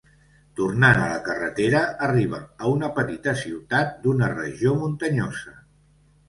[0.59, 5.55] Tornant a la carretera, arriba a una petita ciutat d'una regió muntanyosa.